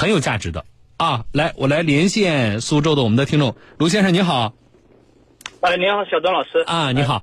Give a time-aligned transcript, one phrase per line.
[0.00, 0.64] 很有价值的
[0.96, 1.26] 啊。
[1.30, 4.54] 来，我来连线苏州的我们的听众卢先生，你好。
[5.60, 6.64] 哎，你好，小张老师。
[6.66, 7.22] 啊，你好。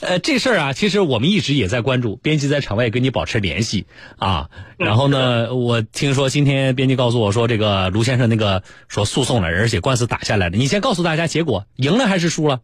[0.00, 3.86] 呃，这事儿啊，其实我们一直也在关注，编辑在场外也跟你保持联系
[4.16, 4.50] 啊。
[4.78, 10.56] 然后呢，我听说今天编辑告诉我说，这个卢先生那个说诉讼了，而且官司打下来了。
[10.56, 12.62] 你先告诉大家结果，赢了还是输了？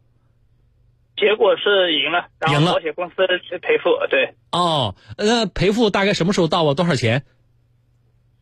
[1.16, 2.72] 结果是赢了，然后。
[2.72, 3.14] 保险公司
[3.62, 4.34] 赔付，对。
[4.50, 6.74] 哦，那赔付大概什么时候到啊？
[6.74, 7.22] 多少钱？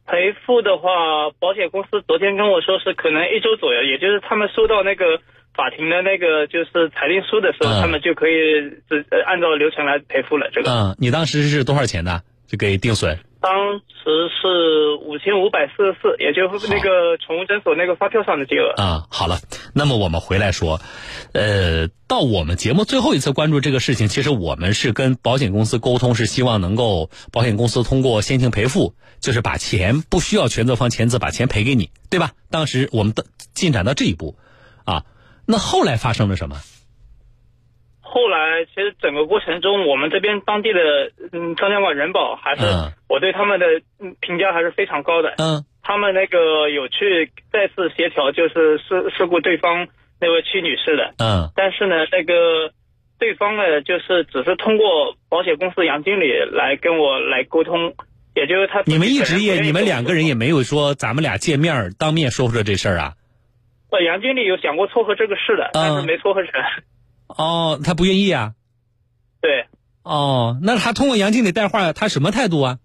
[0.06, 5.20] 赔付的话，保险公司昨天跟我说是可能一周左右，也就是他们收到那个。
[5.54, 8.32] 法庭的那个就是裁定书的时候，他们就可以
[8.88, 10.48] 只按照流程来赔付了。
[10.50, 12.22] 这个，嗯，你当时是多少钱的？
[12.46, 13.18] 就给定损？
[13.42, 18.72] 当时是五千五百四十四，也就是那个宠物诊所那个发票上的金额。
[18.80, 19.40] 啊，好了，
[19.74, 20.80] 那么我们回来说，
[21.32, 32.30] 呃，到我们节目最后一次关注这个事情，其实我们是跟保险公司沟通，是希望能够保险公司通过先行赔付，就是把钱不需要全责方签字，把钱赔给你，对吧？
[32.48, 34.36] 当时我们的进展到这一步，
[34.84, 35.04] 啊。
[35.44, 36.56] 那后来发生了什么？
[38.12, 42.62] 后来其实整个过程中，我们这边当地的嗯张家港人保还是
[43.08, 43.66] 我对他们的
[44.20, 45.32] 评价还是非常高的。
[45.38, 49.88] 嗯，他们那个有去再次协调，就是事事故对方
[50.20, 51.14] 那位屈女士的。
[51.16, 52.70] 嗯，但是呢，那个
[53.18, 57.94] 对方呢，就是只是通过保险公司杨经理来跟我来沟通，
[58.34, 63.14] 也就是他你们一直也你们两个人也没有说咱们俩见面当面说说这事儿啊。
[63.90, 66.52] 呃，杨经理有想过撮合这个事的，但是没撮合成。
[67.28, 68.54] 哦，他不愿意啊？
[69.40, 69.66] 对。
[70.02, 72.78] 哦，那他通过杨经理带话，他什么态度啊？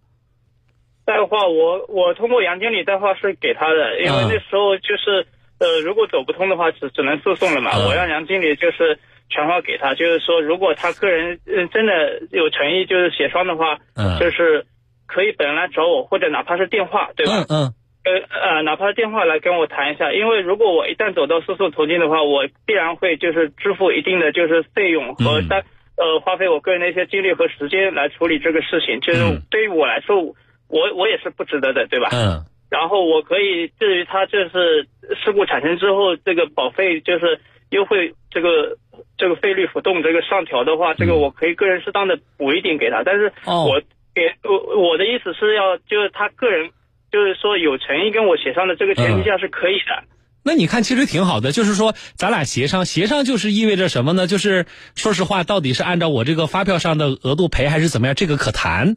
[1.05, 5.25] 带话，我我通过杨经理带话是给他的，因为那时候就是
[5.57, 7.71] 呃，如果走不通的话，只只能诉讼了嘛。
[7.77, 14.65] 我让杨经理就是传话给他，就是说，如果他个人嗯真的有诚意，就是协商的话，嗯，就是
[15.07, 17.45] 可以本人来找我，或者哪怕是电话，对吧？
[17.49, 17.73] 嗯嗯。
[18.07, 25.61] 呃呃，哪怕电话来跟我谈一下，因为如果我一旦走到诉讼途径的话，我必然会就是支付一定的就是费用和单
[25.97, 29.19] 呃花费我个人的一些精力和时间来处理这个事情，就是
[29.51, 30.23] 对于我来说，
[30.69, 32.07] 我我也是不值得的，对吧？
[32.13, 32.39] 嗯。
[32.69, 34.87] 然后我可以至于他就是
[35.21, 37.41] 事故产生之后，这个保费就是
[37.71, 38.77] 优惠这个
[39.17, 43.81] 这个费率浮动这个上调的话，这个我可以个人适当的补一点给他，但是我
[44.15, 46.69] 给我我的意思是要就是他个人。
[47.17, 50.05] 就是说有诚意跟我协商的这个前提下是可以的。
[50.43, 51.51] 那你看，其实挺好的。
[51.51, 54.27] 就是说，咱俩协商，协商就是意味着什么呢？
[54.27, 58.13] 就是说实话，到底是按照我这个发票上的额度赔，还是怎么样？
[58.15, 58.95] 这个可谈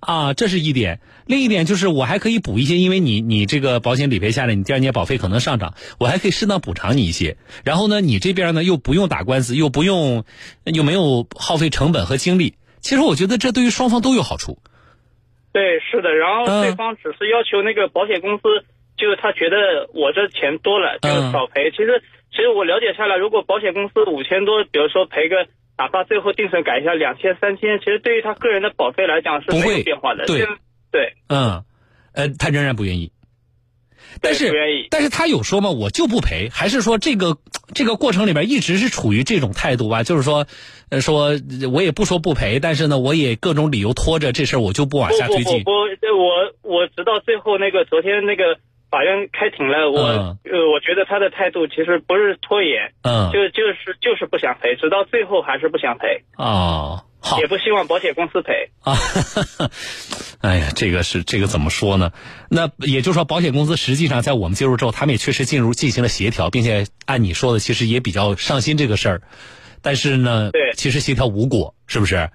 [0.00, 1.00] 啊，这是一点。
[1.24, 7.38] 另一点就是，我还可以补一些，因为你你这个保险理赔下来，你第二年保费可能上涨，我还可以适当补偿你一些。
[7.64, 10.24] 然后呢，你这边呢又不用打官司，又不用
[10.64, 12.54] 又没有耗费成本和精力。
[12.82, 14.58] 其实我觉得这对于双方都有好处。
[15.52, 18.42] 对，是的，然后对方只是要求那个保险公司，
[18.96, 21.70] 就是他觉得我这钱多了，就少赔。
[21.70, 25.46] 其实，其实我了解下来，如果保险公司五千多，比如说赔个，
[25.76, 30.24] 哪怕最后定损改一下两千、三千，其实对于他个人的保费来讲是没有变化的。
[30.24, 30.46] 对，
[30.90, 31.62] 对，嗯，
[32.14, 33.12] 呃，他仍然不愿意。
[34.20, 34.52] 但是，
[34.90, 35.70] 但是他有说吗？
[35.70, 37.36] 我就不赔，还是说这个
[37.74, 40.02] 这个过程里面一直是处于这种态度吧？
[40.02, 40.46] 就是说，
[40.90, 41.32] 呃，说
[41.72, 45.64] 我也不说不赔，但是呢，我也各种理由拖着这事儿，我就不往下推进。
[45.64, 48.56] 不不不，我我直到最后那个昨天那个
[48.90, 50.36] 法院开庭了，我呃，
[50.72, 56.22] 我觉得他的态度其实不是拖延，嗯，就就是就是不想赔，直到最后还是不想赔。
[56.36, 57.02] 哦。
[57.40, 58.96] 也不希望保险公司赔啊！
[60.42, 62.12] 哎呀，这个是这个怎么说呢？
[62.50, 69.22] 那也就是说，保险公司实际上在我们介入之后，他们也确实进入进行了协调，并且按你说的，其实也比较上心这个事儿。
[69.82, 72.30] 但是呢，对，其实协调无果，是不是？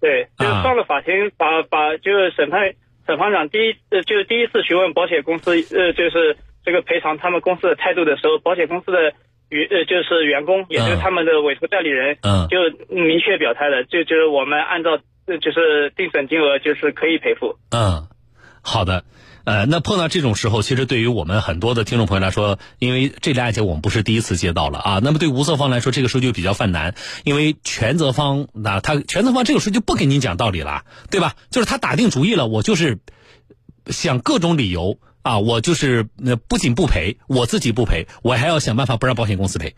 [0.00, 2.74] 对，就上了法庭，把把就是审判
[3.06, 9.14] 审判长第一呃，就是第一次询问保险公司呃，就是这个赔偿他们公司的态度的时候，保险公司的。
[9.48, 12.58] 员呃就是员工，也就是他们的委托代理人，嗯，就
[12.94, 17.56] 明确表态了，就就是我们按照就是定损金额就是可以赔付。
[17.70, 18.08] 嗯，
[18.62, 19.04] 好的，
[19.44, 26.94] 呃，那碰到这种时候，其实对于我们很多的听众朋友来说，因为这类案件我们不是第一次接到了啊，那么对无责方来说，这个时候就比较犯难，
[27.24, 31.34] 因为全责方那他全责方这个时候就不跟你讲道理了，对吧？
[31.50, 32.98] 就是他打定主意了，我就是
[33.86, 34.98] 想各种理由。
[35.22, 39.74] 啊，我就是那不仅不赔，我自己不赔，我还要想办法不让保险公司赔。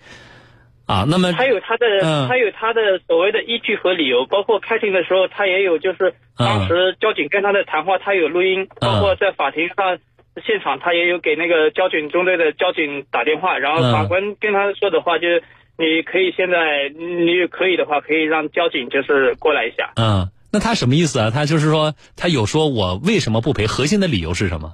[0.86, 1.86] 啊，那么他有他的，
[2.26, 9.98] 他有他的所谓的依据和理由，包括开庭的时候，他也有就是当时交警跟他的谈话，他有录音，包括在法庭上
[10.44, 15.44] 现场，他也有给那个交警中队的交警打电话，然后法官跟他说的话就是，
[15.78, 19.92] 你可以现在你可以的话，可以让交警就是过来一下。
[19.94, 21.30] 嗯，那他什么意思啊？
[21.30, 24.72] 他就是说他有说我为什么不赔，核心的理由是什么？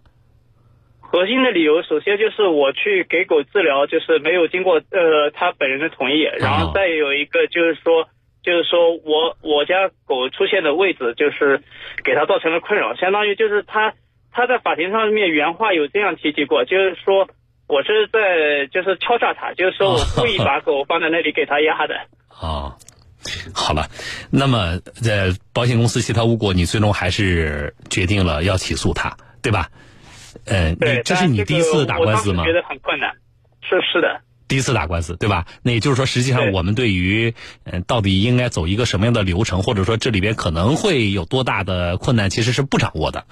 [1.08, 8.08] 核心的理由，首先就是我去给狗治疗，就是没有经过呃他本人的同意，然后再有一个就是说，
[8.42, 11.62] 就是说我我家狗出现的位置，就是
[12.04, 13.94] 给他造成了困扰，相当于就是他
[14.32, 17.28] 他在法庭上面原话有这样提及过，就是说
[17.68, 21.94] 我是在就是敲诈他，就是说我故意把狗放在那里给他压的。
[22.28, 22.76] 啊，
[23.54, 23.86] 好了，
[24.30, 29.68] 那么在保险公司协调无果，你最终还是决定了要起诉他，对吧？
[30.44, 32.44] 嗯，对，这是你第一次打官司吗？
[32.44, 33.14] 觉得很困难，
[33.62, 34.20] 是是的。
[34.48, 35.46] 第一次打官司，对吧？
[35.64, 37.34] 那也就是说，实际上我们对于
[37.64, 43.24] 嗯，到底应该走一个什么样的流程，或者说这里边可能会有多大的困难，其实是不掌握的。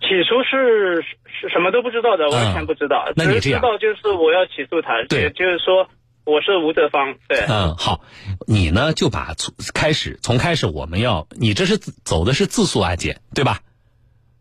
[0.00, 3.12] 起诉是是什么都不知道的，完全不知道。
[3.14, 5.88] 那你这样，知道就是我要起诉他，对，就是说
[6.24, 7.38] 我是无责方，对。
[7.48, 8.00] 嗯，好，
[8.46, 13.60] 你呢就把从开始从开始我们要，你这是走的是自诉案件，对吧？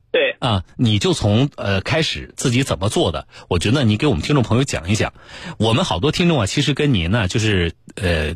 [0.10, 3.28] 对啊，你就从呃开始自己怎么做的？
[3.50, 5.14] 我觉得你给我们听众朋友讲一讲。
[5.60, 8.36] 我们好多听众啊，其实跟您呢，就是呃，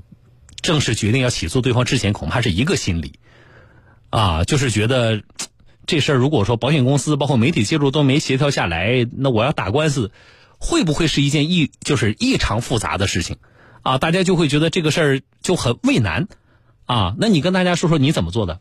[0.62, 3.14] 正式决定要起诉对方之前，恐怕是一个心理
[4.10, 5.24] 啊，就是觉得
[5.88, 10.12] 这事儿如果说保险公司包括媒体介入都没协调下来，那我要打官司，
[10.60, 13.38] 会不会是一件异就是异常复杂的事情
[13.82, 13.98] 啊？
[13.98, 16.28] 大家就会觉得这个事儿就很畏难
[16.86, 17.16] 啊。
[17.18, 18.60] 那你跟大家说说你怎么做的？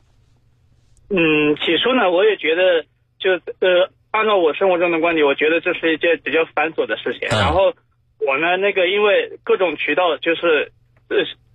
[1.11, 2.87] 嗯，起初呢，我也觉得。
[3.21, 7.29] 就呃，按照我生活中的观点，我觉得这是一件比较繁琐的事情。
[7.29, 7.75] 然后
[8.19, 10.73] 我呢，那个因为各种渠道，就是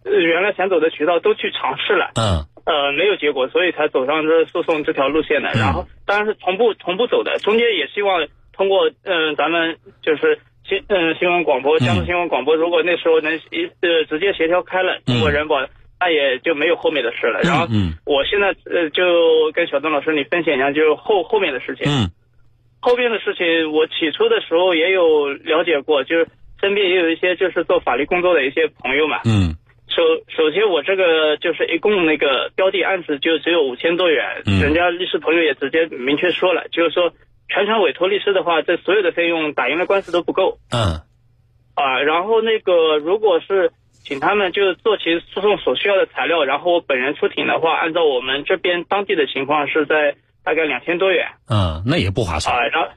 [0.06, 5.50] 呃原来想走的渠道都去尝试了，嗯，呃没有结果，所以才走上这诉讼这条路线的。
[5.56, 10.40] 然后当然是同步同步走的，中间也希望通过嗯咱们就是
[10.70, 15.66] 新嗯新闻广播江苏新闻广播，如果那时候能一呃直接协调开了，通过人保。
[16.00, 17.42] 那也就没有后面的事了。
[17.42, 17.66] 然后，
[18.06, 21.90] 我现在呃，就跟小东老师你分享一下，就是后后面的事情。
[21.90, 22.12] 嗯，
[22.82, 26.28] 后面的事情，我起初的时候也有了解过，就是
[26.62, 29.22] 身边也有一些就是做法律工作的一些朋友嘛。
[29.26, 29.56] 嗯，
[29.88, 37.14] 首首先，我这个就是一共那个标的案子就只有五千多元，人家律师朋友也直接明确说了，就是说
[37.48, 40.60] 全程委托律师的话，这所有的费用打赢了官司都不够。
[40.72, 41.02] 嗯，
[41.74, 43.72] 啊，然后那个如果是。
[44.06, 51.26] 请他们就是做其诉讼所需要的材料，然后我本人出庭的话，按照我们这边当地的情况是在大概两千多元。
[51.50, 52.56] 嗯，那也不划算。
[52.56, 52.90] 啊，然后，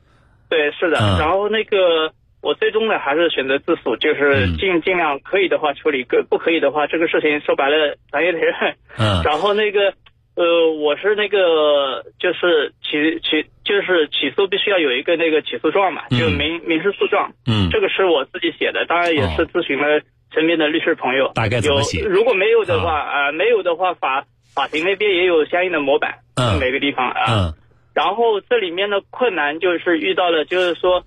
[0.50, 2.12] 对，是的，然后那个
[2.43, 8.55] 我最终呢还是选择自诉，就是尽尽量可以的话处理，个不可以的话，这个事情说白了咱也得认。
[8.99, 9.22] 嗯。
[9.25, 9.94] 然后那个
[10.37, 17.32] 呃，我是那个就是起起就是起诉必须要有一个那个起诉状嘛，就民民事诉状。
[17.46, 17.70] 嗯。
[17.70, 20.02] 这个是我自己写的，当然也是咨询了。
[20.32, 22.02] 身边的律师朋友大概怎么写？
[22.02, 27.25] 如果没有的话啊，没有的话法法庭那边也有相应的模板，嗯，每个地方啊。
[27.28, 27.54] 嗯。
[27.94, 31.02] 然后这里面的困难就是遇到了，就是说，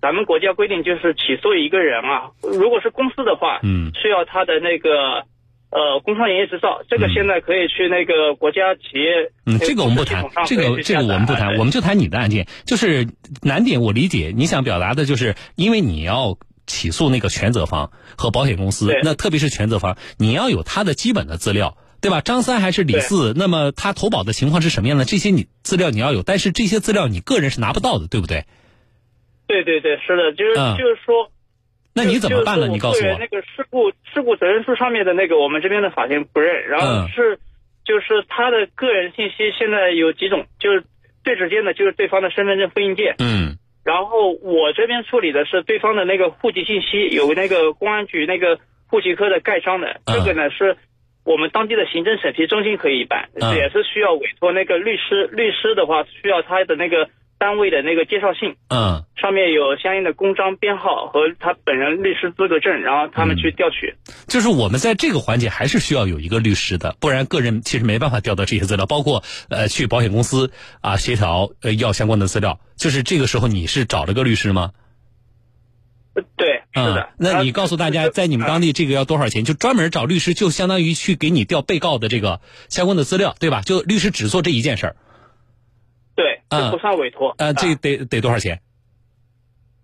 [0.00, 5.24] 咱们国家规定就是起诉一个人啊，如果是公司的话，嗯，需要他的那个
[5.70, 9.32] 呃工商营业执照，这个现在可以去那个国家企业。
[9.46, 12.46] 嗯，这个我们不谈，这个这个我们不谈，我们就谈你的案件。
[12.64, 13.08] 就是
[13.42, 16.36] 难点，我理解你想表达的就是，因为你要。
[16.66, 22.20] 起诉那个全责方和保险公司，那特别是全责方，你要有他的基本的资料，对吧？
[22.20, 25.04] 张三还是李四，那么他投保的情况是什么样的？
[25.04, 28.44] 这些你资料你要有，但是这些资料你个人是拿不到的，对不对？
[29.46, 31.30] 对对对，是的，就是就是说，
[31.94, 32.66] 那你怎么办呢？
[32.66, 37.38] 你告诉我，那个事故事故责任书上面的那个，我们这边的法庭不认，然后是
[37.84, 40.82] 就是他的个人信息现在有几种，就是
[41.22, 43.45] 最直接的，就是对方的身份证复印件，嗯。
[43.86, 50.76] 然后我这边处理的是对方的那个户籍信息，有那个公安局那个户籍科的盖章的，这个呢是
[51.24, 57.08] 我们当地的行政审批中心可以办，也是需要委托那个律师，律师的话需要他的那个。
[57.38, 63.94] 单位的那个介绍信，嗯，上面有相应的公章编号和他本人律师资格证，然后他们去调取。
[64.26, 70.50] 就是我们在这个环节还是需要有一个律师的，不然个人其实没办法调到这些资料，包括呃去保险公司
[70.80, 72.58] 啊协调呃要相关的资料。
[72.76, 74.72] 就是这个时候你是找了个律师吗？
[76.36, 77.10] 对，是的。
[77.18, 79.44] 那你告诉大家，在你们当地这个要多少钱？
[79.44, 82.40] 就专门找律师，就相当于去给你调被告的这个
[82.70, 83.60] 相关的资料，对吧？
[83.60, 84.96] 就律师只做这一件事儿。
[86.16, 87.34] 对，这不算委托。
[87.36, 88.58] 呃，这得得多少钱？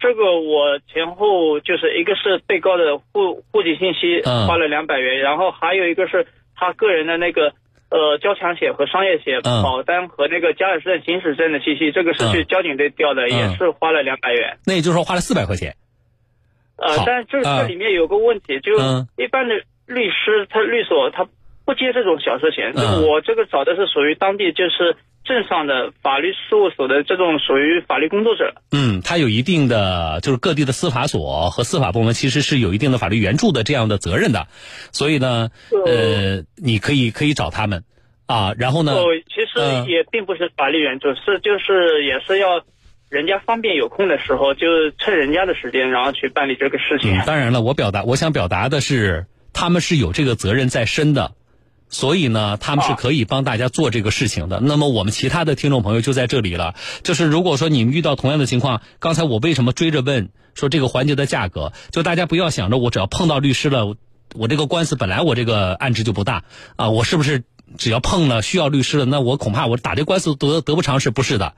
[0.01, 7.53] 这个我前后就是一个是被告的户户籍信息花了两百元，然后还有一个是他个人的那个
[7.89, 14.59] 呃交强险和商业险保单和那个驾驶证行驶证的信息，这个是去交警队调的，也是花了两百元。
[14.67, 15.77] 那也就是说花了四百块钱。
[16.77, 18.73] 呃，但是这这里面有个问题，就
[19.23, 19.55] 一般的
[19.87, 21.29] 律师他律所他
[21.65, 22.75] 不接这种小事情，
[23.07, 24.97] 我这个找的是属于当地就是。
[25.25, 28.55] 镇上的法律事务所的这种属于法律工作者。
[28.73, 34.49] 嗯，他有一定的，就是各地的司法所和司法部门其实是有一定的法律援助的这样的责任的，
[34.91, 35.51] 所以呢，
[35.87, 37.85] 呃，你可以可以找他们
[38.27, 42.65] 啊，然后呢，哦，其实也并不是法律援助，是就是也是要
[43.09, 47.21] 人家方便有空的时候，就趁人家的时间，然后去办理这个事情。
[47.27, 51.33] 当然了，我表达我想表达的是，他们是有这个责任在身的。
[51.93, 54.59] 所以呢，他们是可以帮大家做这个事情的。
[54.61, 61.73] 那么我们其他的听众朋友就在这里了，就是如果说你们遇到同样的情况，刚才我为什么追着问说这个环节的价格？
[61.91, 63.95] 就大家不要想着我只要碰到律师了，
[64.35, 66.45] 我这个官司本来我这个案值就不大
[66.77, 67.45] 啊，我是不是
[67.77, 71.11] 只要碰了需要律师了，那我恐怕我打这官司得得不偿失？
[71.11, 71.55] 不是的，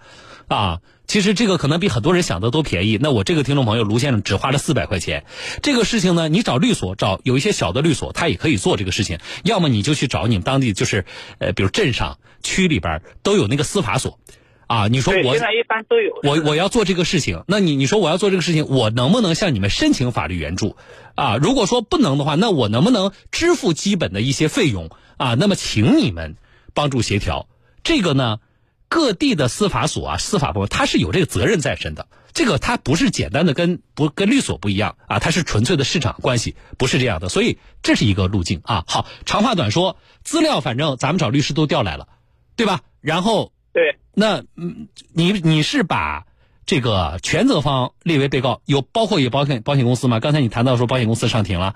[0.49, 0.80] 啊。
[1.06, 2.99] 其实这个可能比很多人想的都便宜。
[2.99, 5.26] 那我这个听众朋友卢先生只花了四百块钱，
[5.62, 9.18] 这个事情呢，你找律所找有一些小的律所，他也可以做这个事情。
[9.42, 11.04] 要么你就去找你们当地，就是
[11.40, 14.18] 呃，比如镇上、区里边都有那个司法所，
[14.66, 16.18] 啊，你说我现在一般都有。
[16.23, 20.75] 我我要做这个事情，那你你说我要做这个事情，我能不能向你们申请法律援助？
[21.16, 24.88] 啊，如果说不能的话，那我能不能支付基本的一些费用？
[25.16, 26.37] 啊，那么请你们
[26.73, 27.49] 帮助协调
[27.83, 28.38] 这个呢？
[28.87, 32.06] 各地的司法所啊，司法部门它是有这个责任在身的。
[32.33, 37.28] 这个它不是简单的跟不跟律所不一样啊，它是纯粹的市场关系，不是这样的。
[37.28, 38.85] 所以这是一个路径啊。
[38.87, 42.06] 好，长话短说，资料反正咱们找律师都调来了，
[42.54, 42.83] 对吧？
[43.00, 46.26] 然后对，那嗯，你你是把
[46.64, 50.21] 这个全责方列为被告，有包括有保险保险公司吗？
[50.21, 51.75] 刚才你谈到说保险公司上庭了。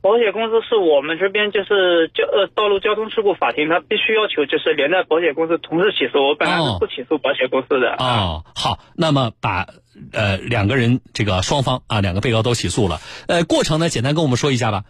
[0.00, 6.22] 保险公司是我们这边就是交呃道路交通事故法庭，他必须要求就是连带保险公司同时起诉。
[6.22, 7.96] 我本来是不起诉保险公司的。
[7.98, 9.66] 哦，好，那么把
[10.12, 12.98] 呃两个人这个双方啊两个被告都起诉了。
[13.26, 14.84] 呃，过程呢，简单跟我们说一下吧。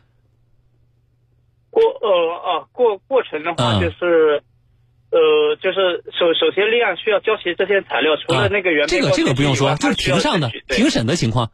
[1.70, 4.42] 过呃啊过过程的话就是
[5.10, 11.50] 呃就是首首先立案需要交齐这些材料，除了那个原这个这个不用说，就是庭上的庭审的情况。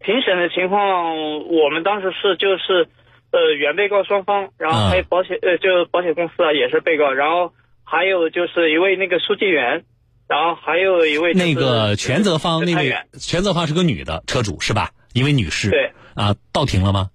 [0.00, 2.88] 庭审的情况，我们当时是就是，
[3.30, 7.52] 呃，原被告双方，然后还有保险呃，就保险公司啊也是被告，然后
[7.84, 9.84] 还有就是一位那个书记员，
[10.28, 14.90] 然后还有一位那个全责方那位全责方是个女的车主是吧？
[15.12, 17.10] 一位女士对啊，到庭了吗？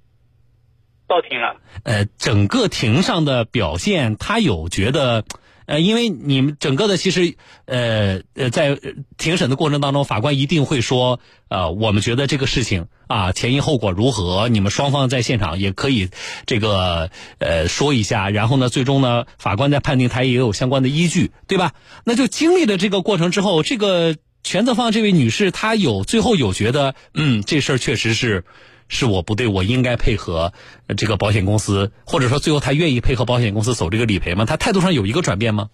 [1.07, 1.55] 到庭了。
[1.83, 5.23] 呃，整个庭上的表现，他有觉得。
[5.65, 8.77] 呃，因为你们整个的其实，呃呃，在
[9.17, 14.49] 庭审的过程当中，法官一定会说，呃，我们觉得这个事情啊，前因后果如何？
[14.49, 16.09] 你们双方在现场也可以
[16.45, 21.73] 这个呃说一下，然后呢，最终呢，法官在判定他也有相关的依据，对吧？
[22.03, 28.43] 那就经历了这个过程之后，这个全责方这位女士，她有最后有觉得，嗯，这事儿确实是。
[28.87, 30.53] 是我不对，我应该配合
[30.97, 34.45] 这个保险公司，或者说最后他愿意配合保险公司走这个理赔吗？
[34.45, 35.69] 他态度上有一个转变吗？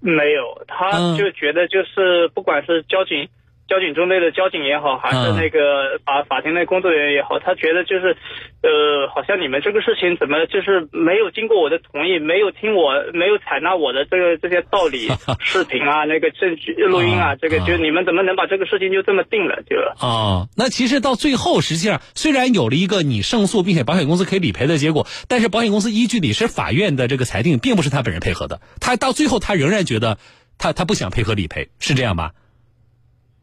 [0.00, 3.28] 没有，他就觉得就是不管是交警。
[3.68, 8.16] 交警中队的交警也好，还是那个法法庭的工作人员也好，他觉得就是，
[8.62, 15.08] 呃，好像你们这个事情怎么就是没有经过我的同意，没有听我，没有采纳我的这个这些道理、
[15.44, 19.62] 视频啊、那个证据录音啊，这个就你们怎么能把这个事情就这么定了？
[19.68, 30.16] 就啊，那其实到最后，实际上虽然有了一个你胜诉，并且保险公司可以理赔的结果，但是保险公司依据的是法院的这个裁定，并不是他本人配合的，他到最后他仍然觉得
[30.56, 32.32] 他他不想配合理赔，是这样吧？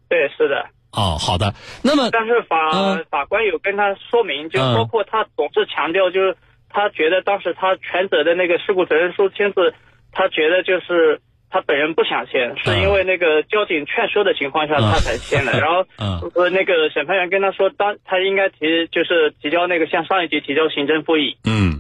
[0.10, 0.66] 对，是的。
[0.92, 1.54] 哦，好的。
[1.84, 2.72] 那么，但是法
[3.10, 6.38] 法官有跟他说明，就包括他总是强调，就是
[6.70, 9.74] 他觉得当时他全责的那个事故责任书签字，
[10.14, 11.20] 他觉得就是
[11.50, 15.52] 他本人不想签，是因为那个交警劝说的情况下他才签的。
[15.60, 21.36] 然后，呃，那个审判员跟他说，当他应该提，就是提交那个向上一级提交行政复议。
[21.44, 21.75] 嗯。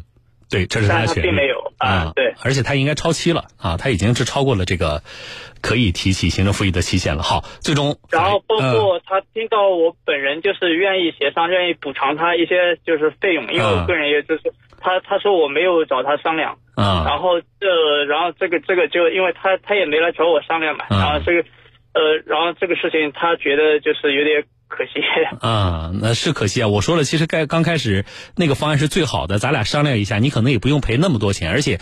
[0.50, 1.28] 对，这是他的权利。
[1.28, 5.02] 并没有啊，对，而且他应该超期了啊，他已经是超过了这个
[5.62, 7.24] 可以提起行政复议的期限了。
[7.24, 21.40] 好，最终，然后包括他听到我本人就是愿意协商，愿意补偿他一些就是费用，因为我个人也就是他他说我没有找他商量啊，然后这然后这个这个就因为他他也没来找我商量嘛，然后这个
[21.94, 24.46] 呃然后这个事情他觉得就是有点。
[24.68, 24.92] 可惜
[25.40, 26.68] 啊，那是可惜啊！
[26.68, 28.06] 我说了，其实该刚开始
[28.36, 31.80] 那个方案是最好的，咱俩商量一下，你可能也不用赔那么多钱，而且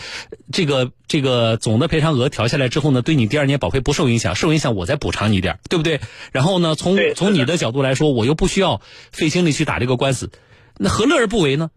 [0.52, 6.02] 这个这个总的赔偿额调下来之后呢，对你第二年保费不受影响，受影响我再补偿你点对不对？
[6.32, 10.30] 然后呢，从从你的角度来说，我又不需要费精力去打这个官司，
[10.78, 11.72] 那何乐而不为呢？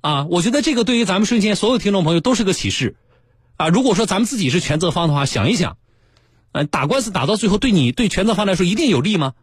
[0.00, 2.96] 啊，我觉得这个对于咱们瞬间所有听众朋友都是个启示
[3.56, 3.68] 啊！
[3.68, 5.78] 如果说咱们自己是全责方的话，想一想，
[6.52, 9.34] 嗯，打官司打到最后，对你对全责方来说一定有利吗？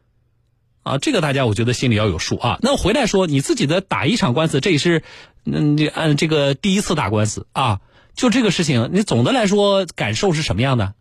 [0.83, 2.57] 啊，这个大家我觉得心里要有数啊。
[2.61, 5.03] 那回来说，你自己的打一场官司，这也是，
[5.45, 7.81] 嗯，你按这个第一次打官司啊，
[8.15, 10.93] 就这个事情，你总的来说感受是什么样的？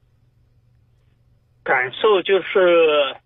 [1.63, 3.17] 感受就是，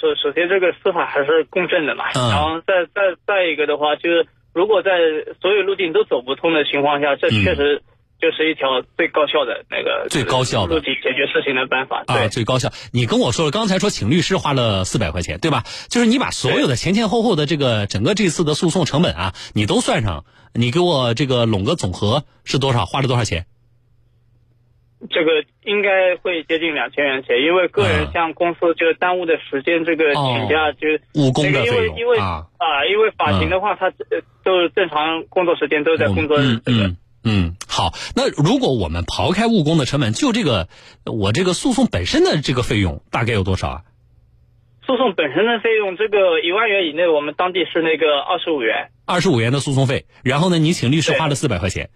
[0.00, 4.90] 首首先这个司法还是公正的嘛，然后再再再一个的话，就是如果在
[5.40, 7.82] 所有路径都走不通的情况下，这确实
[8.20, 12.02] 就是一条最高效的那个最高效的解决事情的办法。
[12.06, 12.70] 啊，最高效。
[12.92, 15.62] 你跟我说了，刚才说请律师花了四百块钱，对吧？
[15.88, 22.86] 就是你把所有的前前后后的这个整个这次的诉讼成本啊，你都算上，你给我这个拢个总和是多少？
[22.86, 23.46] 花了多少钱？
[25.10, 33.92] 这个应该会接近两千元钱，因为个人向公司就耽误的时间，这个请假就误工的费用啊啊，因为法庭的话，他
[34.42, 36.58] 都是正常工作时间都在工作日。
[36.66, 36.96] 嗯
[37.30, 40.68] 嗯，好，那如果我们刨开误工的成本，就这个
[41.04, 43.82] 我这个诉讼本身的这个费用大概有多少啊？
[44.86, 48.88] 诉讼本身的费用，这个一万元以内，我们当地是那个二十五元。
[49.04, 51.90] 二十五元的诉讼费，然后呢，你请律师花了四百块钱。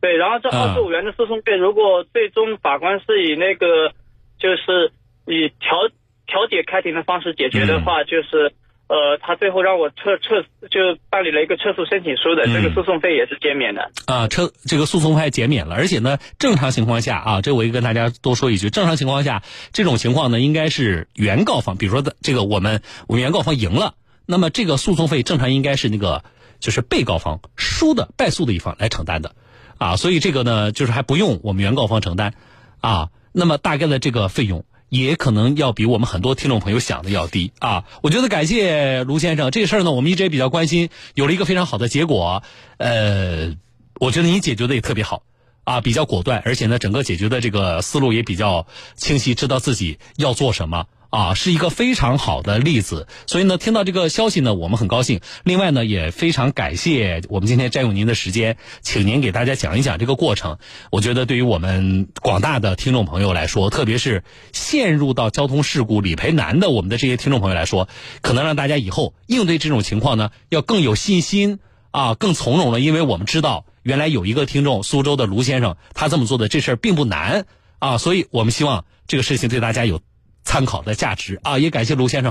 [0.00, 3.92] 对，然后这二十五元的诉讼费，如果最终法官是以那个，
[4.38, 4.90] 就是
[5.26, 5.92] 以调
[6.26, 8.54] 调解开庭的方式解决的话，就是
[8.92, 13.90] 呃，他最后让我撤撤，就办理了一个撤诉申请书的，这个诉讼费也是减免的。
[14.04, 23.94] 啊，撤这个诉讼费减免了，而且呢，正常情况下啊，这我也跟大家多说一句，正常情况下这种情况呢，应该是原告方，比如说的这个我们我们原告方赢了，
[24.26, 26.22] 那么这个诉讼费正常应该是那个
[26.60, 29.34] 就是被告方输的败诉的一方来承担的。
[29.78, 32.34] 啊，所以这个呢，就是还不用我们原告方承担，
[32.82, 37.84] 啊，那么大概的这个费用也可能要比我们很多听众朋友想的要低啊。
[38.02, 42.42] 我觉得感谢卢先生，这个事儿呢，我们一直也比较关心，有了一个非常好的结果，
[42.76, 43.56] 呃，
[43.98, 45.22] 我觉得你解决的也特别好，
[45.64, 50.84] 啊，比较果断，而且呢，整个解决的这个思路也比较清晰，知道自己要做什么。
[51.12, 55.20] 啊，是一个非常好的例子，所以呢，听到这个消息呢，我们很高兴。
[55.44, 60.56] 另外呢，也非常感谢我们今天占用您的时间，请您给大家讲一讲这个过程。
[60.90, 67.90] 我觉得对于我们广大的听众朋友来说，特别是陷入到交通事故理赔难的我们的这些听众朋友来说，
[68.22, 71.58] 可能让大家以后应对这种情况呢，要更有信心
[71.90, 72.80] 啊，更从容了。
[72.80, 77.44] 因为我们知道，原来有一个听众苏州的卢先生，他这么做的这事儿并不难
[77.80, 80.00] 啊，所以我们希望这个事情对大家有。
[80.44, 82.30] 参考的价值啊，也感谢卢先生。